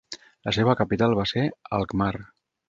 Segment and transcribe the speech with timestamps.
[0.47, 1.45] La seva capital va ser
[1.79, 2.11] Alkmaar.